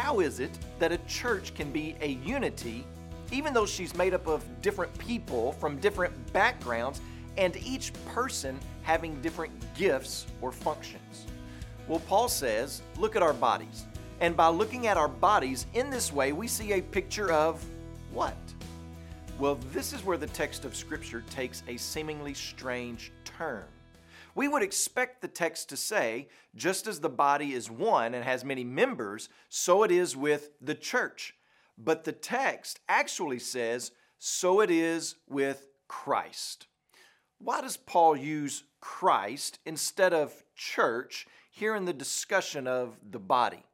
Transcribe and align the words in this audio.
how 0.00 0.20
is 0.20 0.40
it 0.40 0.58
that 0.78 0.92
a 0.92 0.98
church 1.06 1.54
can 1.54 1.70
be 1.70 1.94
a 2.00 2.12
unity 2.24 2.86
even 3.32 3.52
though 3.52 3.66
she's 3.66 3.94
made 3.94 4.14
up 4.14 4.26
of 4.26 4.42
different 4.62 4.96
people 4.96 5.52
from 5.52 5.78
different 5.78 6.32
backgrounds 6.32 7.02
and 7.36 7.54
each 7.58 7.92
person 8.06 8.58
having 8.82 9.20
different 9.20 9.52
gifts 9.74 10.26
or 10.40 10.50
functions? 10.50 11.26
Well, 11.86 12.00
Paul 12.08 12.28
says, 12.28 12.80
look 12.96 13.14
at 13.14 13.22
our 13.22 13.34
bodies. 13.34 13.84
And 14.20 14.34
by 14.34 14.48
looking 14.48 14.86
at 14.86 14.96
our 14.96 15.06
bodies 15.06 15.66
in 15.74 15.90
this 15.90 16.10
way, 16.12 16.32
we 16.32 16.48
see 16.48 16.72
a 16.72 16.80
picture 16.80 17.30
of 17.30 17.62
what? 18.10 18.38
Well, 19.38 19.58
this 19.70 19.92
is 19.92 20.02
where 20.02 20.16
the 20.16 20.28
text 20.28 20.64
of 20.64 20.74
Scripture 20.74 21.22
takes 21.30 21.62
a 21.68 21.76
seemingly 21.76 22.32
strange 22.32 23.12
turn. 23.24 23.64
We 24.34 24.48
would 24.48 24.62
expect 24.62 25.20
the 25.20 25.28
text 25.28 25.68
to 25.70 25.76
say, 25.76 26.28
just 26.54 26.86
as 26.86 27.00
the 27.00 27.08
body 27.08 27.52
is 27.52 27.70
one 27.70 28.14
and 28.14 28.24
has 28.24 28.44
many 28.44 28.64
members, 28.64 29.28
so 29.48 29.82
it 29.82 29.90
is 29.90 30.16
with 30.16 30.50
the 30.60 30.74
church. 30.74 31.34
But 31.76 32.04
the 32.04 32.12
text 32.12 32.80
actually 32.88 33.38
says, 33.38 33.92
so 34.18 34.60
it 34.60 34.70
is 34.70 35.16
with 35.28 35.66
Christ. 35.88 36.66
Why 37.38 37.62
does 37.62 37.76
Paul 37.76 38.16
use 38.16 38.64
Christ 38.80 39.58
instead 39.64 40.12
of 40.12 40.44
church 40.54 41.26
here 41.50 41.74
in 41.74 41.86
the 41.86 41.92
discussion 41.92 42.66
of 42.66 42.98
the 43.10 43.18
body? 43.18 43.64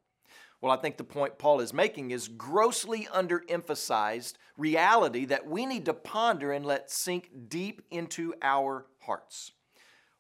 Well, 0.61 0.73
I 0.73 0.81
think 0.81 0.97
the 0.97 1.05
point 1.05 1.39
Paul 1.39 1.61
is 1.61 1.75
making 1.75 2.13
is 2.13 2.29
grossly 2.29 3.09
underemphasized 3.13 4.35
reality 4.57 5.27
that 5.27 5.47
we 5.47 5.67
need 5.67 5.85
to 5.85 5.95
ponder 5.95 6.53
and 6.53 6.65
let 6.65 6.91
sink 6.91 7.31
deep 7.49 7.83
into 7.91 8.35
our 8.41 8.87
hearts. 9.01 9.53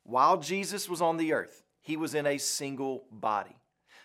While 0.06 0.36
Jesus 0.38 0.88
was 0.88 1.02
on 1.02 1.16
the 1.16 1.32
earth, 1.32 1.64
he 1.82 1.96
was 1.96 2.14
in 2.14 2.26
a 2.26 2.38
single 2.38 3.06
body. 3.10 3.56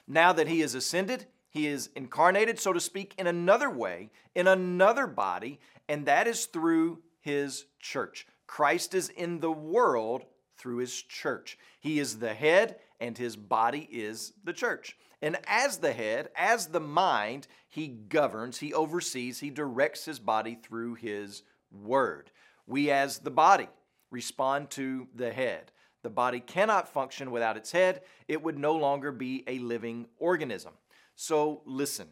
Now 0.08 0.34
that 0.34 0.48
he 0.48 0.64
is 0.64 0.74
ascended, 0.74 1.28
he 1.52 1.68
is 1.68 1.92
incarnated, 1.96 2.60
so 2.60 2.74
to 2.74 2.80
speak, 2.80 3.14
in 3.20 3.28
another 3.28 3.70
way, 3.70 4.10
in 4.34 4.48
another 4.48 5.06
body, 5.06 5.60
and 5.88 6.08
that 6.08 6.28
is 6.28 6.48
through 6.48 7.04
his 7.20 7.66
church. 7.80 8.26
Christ 8.48 8.96
is 8.96 9.10
in 9.10 9.42
the 9.42 9.52
world 9.52 10.24
through 10.58 10.78
his 10.78 11.00
church. 11.04 11.58
He 11.80 12.00
is 12.00 12.18
the 12.18 12.34
head, 12.34 12.78
and 13.00 13.16
his 13.16 13.36
body 13.36 13.88
is 13.92 14.34
the 14.44 14.54
church. 14.54 14.98
And 15.22 15.38
as 15.46 15.78
the 15.78 15.94
head, 15.94 16.30
as 16.36 16.68
the 16.68 16.80
mind, 16.80 17.46
he 17.68 17.88
governs, 17.88 18.58
he 18.58 18.74
oversees, 18.74 19.40
he 19.40 19.52
directs 19.52 20.06
his 20.06 20.18
body 20.18 20.58
through 20.64 20.96
his 20.96 21.44
word. 21.72 22.32
We, 22.66 22.90
as 22.90 23.20
the 23.20 23.30
body, 23.30 23.70
respond 24.10 24.72
to 24.72 25.08
the 25.14 25.32
head. 25.32 25.72
The 26.04 26.10
body 26.10 26.40
cannot 26.40 26.90
function 26.90 27.32
without 27.32 27.58
its 27.58 27.72
head, 27.72 28.02
it 28.28 28.42
would 28.42 28.58
no 28.58 28.76
longer 28.76 29.12
be 29.12 29.44
a 29.48 29.60
living 29.60 30.08
organism. 30.18 30.74
So 31.16 31.62
listen. 31.66 32.08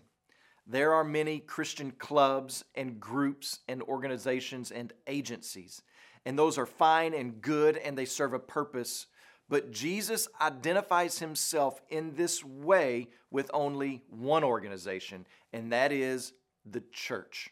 There 0.67 0.93
are 0.93 1.03
many 1.03 1.39
Christian 1.39 1.89
clubs 1.91 2.63
and 2.75 2.99
groups 2.99 3.61
and 3.67 3.81
organizations 3.81 4.69
and 4.69 4.93
agencies, 5.07 5.81
and 6.25 6.37
those 6.37 6.59
are 6.59 6.67
fine 6.67 7.15
and 7.15 7.41
good 7.41 7.75
and 7.77 7.97
they 7.97 8.05
serve 8.05 8.33
a 8.33 8.39
purpose 8.39 9.07
but 9.49 9.71
Jesus 9.71 10.27
identifies 10.39 11.17
himself 11.17 11.81
in 11.89 12.13
this 12.15 12.45
way 12.45 13.07
with 13.31 13.49
only 13.51 14.03
one 14.09 14.43
organization, 14.43 15.25
and 15.51 15.73
that 15.73 15.91
is 15.91 16.33
the 16.65 16.83
church. 16.91 17.49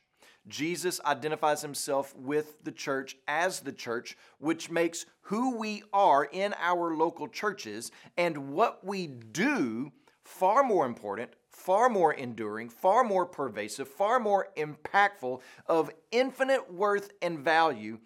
Jesus 0.48 1.02
identifies 1.06 1.62
himself 1.62 2.16
with 2.16 2.64
the 2.64 2.72
church 2.72 3.18
as 3.28 3.60
the 3.60 3.72
church, 3.72 4.18
which 4.40 4.70
makes 4.70 5.06
who 5.22 5.58
we 5.58 5.84
are 5.92 6.26
in 6.26 6.54
our 6.60 6.96
local 6.96 7.28
churches 7.28 7.92
and 8.18 8.54
what 8.54 8.86
we 8.86 9.08
do 9.08 9.92
far 10.24 10.64
more 10.64 10.86
important, 10.86 11.32
far 11.50 11.90
more 11.90 12.14
enduring, 12.14 12.70
far 12.70 13.04
more 13.04 13.26
pervasive, 13.26 13.88
far 13.88 14.20
more 14.20 14.50
impactful, 14.58 15.42
of 15.66 15.92
infinite 16.12 16.74
worth 16.74 17.12
and 17.22 17.40
value 17.40 17.98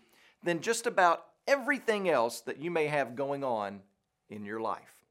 than 0.44 0.62
just 0.62 0.88
about 0.88 1.26
everything 1.48 2.10
else 2.10 2.42
that 2.42 2.62
you 2.62 2.72
may 2.72 2.88
have 2.88 3.16
going 3.16 3.44
on 3.44 3.82
in 4.30 4.46
your 4.46 4.62
life. 4.62 5.06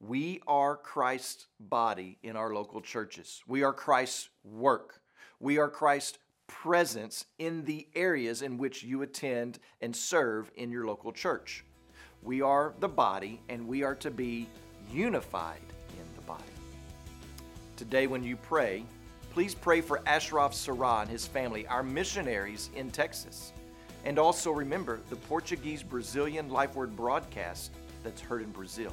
We 0.00 0.40
are 0.46 0.76
Christ's 0.76 1.46
body 1.58 2.18
in 2.22 2.36
our 2.36 2.52
local 2.52 2.80
churches. 2.80 3.42
We 3.46 3.62
are 3.62 3.72
Christ's 3.72 4.28
work. 4.42 5.00
We 5.40 5.58
are 5.58 5.70
Christ's 5.70 6.18
presence 6.46 7.24
in 7.38 7.64
the 7.64 7.86
areas 7.94 8.42
in 8.42 8.58
which 8.58 8.82
you 8.82 9.02
attend 9.02 9.58
and 9.80 9.94
serve 9.94 10.50
in 10.56 10.70
your 10.70 10.86
local 10.86 11.12
church. 11.12 11.64
We 12.22 12.40
are 12.42 12.74
the 12.80 12.88
body 12.88 13.40
and 13.48 13.66
we 13.66 13.82
are 13.82 13.94
to 13.96 14.10
be 14.10 14.48
unified 14.90 15.60
in 15.90 16.16
the 16.16 16.22
body. 16.22 16.42
Today, 17.76 18.06
when 18.06 18.22
you 18.22 18.36
pray, 18.36 18.84
please 19.30 19.54
pray 19.54 19.80
for 19.80 20.00
Ashraf 20.06 20.54
Sarah 20.54 21.00
and 21.00 21.10
his 21.10 21.26
family, 21.26 21.66
our 21.66 21.82
missionaries 21.82 22.70
in 22.74 22.90
Texas. 22.90 23.52
And 24.04 24.18
also 24.18 24.50
remember 24.50 25.00
the 25.10 25.16
Portuguese 25.16 25.82
Brazilian 25.82 26.50
Life 26.50 26.76
Word 26.76 26.94
broadcast 26.94 27.72
that's 28.02 28.20
heard 28.20 28.42
in 28.42 28.50
Brazil. 28.50 28.92